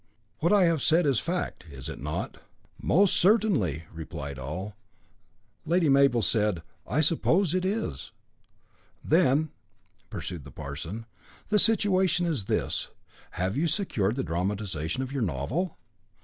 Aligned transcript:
"What 0.39 0.51
I 0.51 0.63
have 0.63 0.81
said 0.81 1.05
is 1.05 1.19
fact, 1.19 1.67
is 1.69 1.87
it 1.87 1.99
not?" 2.01 2.37
"Most 2.81 3.15
certainly," 3.15 3.83
replied 3.93 4.39
all. 4.39 4.75
Lady 5.63 5.89
Mabel 5.89 6.23
said: 6.23 6.63
"I 6.87 7.01
suppose 7.01 7.53
it 7.53 7.63
is." 7.63 8.11
"Then," 9.05 9.51
pursued 10.09 10.43
the 10.43 10.49
parson, 10.49 11.05
"the 11.49 11.59
situation 11.59 12.25
is 12.25 12.45
this: 12.45 12.89
Have 13.37 13.55
you 13.55 13.67
secured 13.67 14.15
the 14.15 14.23
dramatisation 14.23 15.03
of 15.03 15.11
your 15.11 15.21
novel?" 15.21 15.77